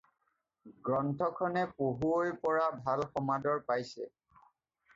[0.87, 4.13] গ্ৰন্থখনে পঢ়ুৱৈ পৰা ভাল সমাদৰ পাইছে।